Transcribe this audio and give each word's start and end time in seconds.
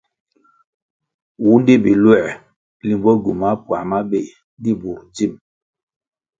Wundi 1.43 1.73
biluer 1.83 2.27
limbo 2.87 3.09
gywumah 3.23 3.55
puáh 3.65 3.83
mabéh 3.89 4.27
di 4.63 4.71
bur 4.81 4.99
dzim. 5.13 5.33